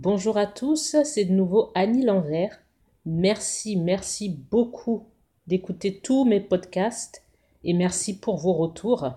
[0.00, 2.56] Bonjour à tous, c'est de nouveau Annie Lanvers.
[3.04, 5.08] Merci, merci beaucoup
[5.48, 7.24] d'écouter tous mes podcasts
[7.64, 9.10] et merci pour vos retours.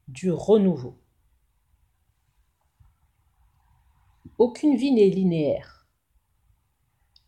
[0.07, 0.97] du renouveau.
[4.39, 5.87] Aucune vie n'est linéaire.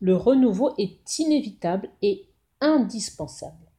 [0.00, 2.28] Le renouveau est inévitable et
[2.60, 3.70] indispensable.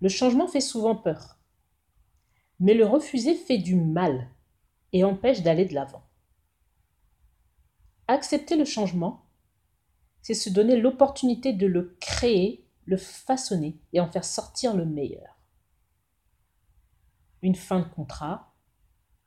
[0.00, 1.38] Le changement fait souvent peur,
[2.60, 4.30] mais le refuser fait du mal
[4.94, 6.02] et empêche d'aller de l'avant.
[8.06, 9.26] Accepter le changement,
[10.22, 15.36] c'est se donner l'opportunité de le créer le façonner et en faire sortir le meilleur.
[17.42, 18.54] Une fin de contrat,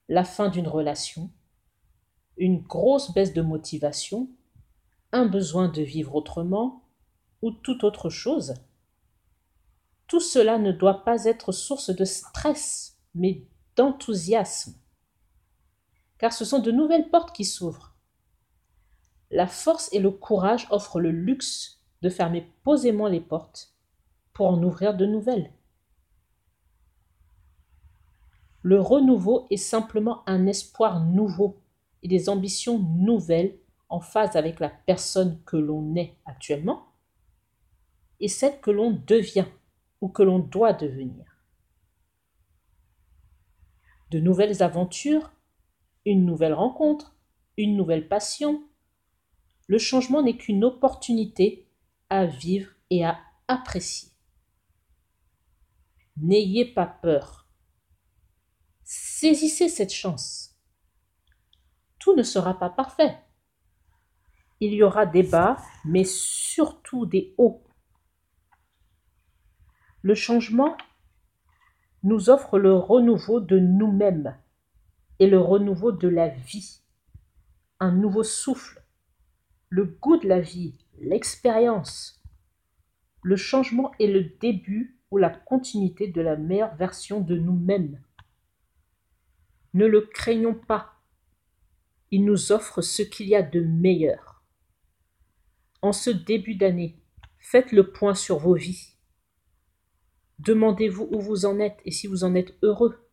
[0.10, 1.30] la fin d'une relation,
[2.38, 4.30] une grosse baisse de motivation,
[5.12, 6.84] un besoin de vivre autrement
[7.44, 8.56] ou toute autre chose.
[10.08, 14.74] Tout cela ne doit pas être source de stress, mais d'enthousiasme.
[16.18, 17.96] Car ce sont de nouvelles portes qui s'ouvrent.
[19.30, 23.76] La force et le courage offrent le luxe de fermer posément les portes
[24.34, 25.52] pour en ouvrir de nouvelles.
[28.64, 31.62] Le renouveau est simplement un espoir nouveau
[32.04, 33.58] et des ambitions nouvelles
[33.90, 36.88] en phase avec la personne que l'on est actuellement
[38.20, 39.48] et celle que l'on devient
[40.00, 41.26] ou que l'on doit devenir.
[44.12, 45.32] De nouvelles aventures,
[46.06, 47.16] une nouvelle rencontre,
[47.58, 48.64] une nouvelle passion.
[49.68, 51.68] Le changement n'est qu'une opportunité
[52.26, 54.12] vivre et à apprécier.
[56.18, 57.48] N'ayez pas peur.
[58.84, 60.60] Saisissez cette chance.
[62.00, 63.18] Tout ne sera pas parfait.
[64.60, 67.64] Il y aura des bas, mais surtout des hauts.
[70.02, 70.76] Le changement
[72.04, 74.38] nous offre le renouveau de nous-mêmes
[75.20, 76.82] et le renouveau de la vie,
[77.80, 78.84] un nouveau souffle,
[79.70, 82.22] le goût de la vie, l'expérience.
[83.24, 88.02] Le changement est le début ou la continuité de la meilleure version de nous-mêmes.
[89.74, 91.02] Ne le craignons pas.
[92.12, 94.44] Il nous offre ce qu'il y a de meilleur.
[95.82, 97.00] En ce début d'année,
[97.40, 98.96] faites le point sur vos vies.
[100.40, 103.08] Demandez-vous où vous en êtes et si vous en êtes heureux.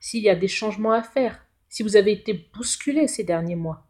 [0.00, 3.87] S'il y a des changements à faire, si vous avez été bousculé ces derniers mois.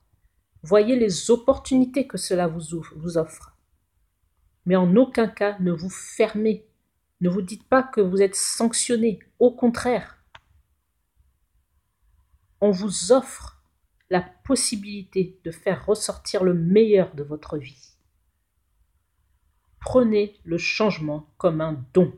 [0.62, 2.74] Voyez les opportunités que cela vous,
[3.16, 3.56] offre.
[4.66, 6.66] Mais en aucun cas ne vous fermez.
[7.20, 9.20] Ne vous dites pas que vous êtes sanctionné.
[9.38, 10.22] Au contraire,
[12.60, 13.62] on vous offre
[14.10, 17.94] la possibilité de faire ressortir le meilleur de votre vie.
[19.80, 22.12] Prenez le changement comme un don.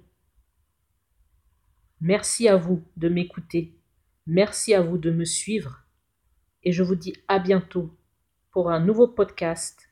[2.00, 3.78] Merci à vous de m'écouter.
[4.26, 5.84] Merci à vous de me suivre.
[6.62, 7.94] Et je vous dis à bientôt
[8.50, 9.90] pour un nouveau podcast,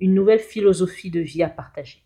[0.00, 2.04] une nouvelle philosophie de vie à partager.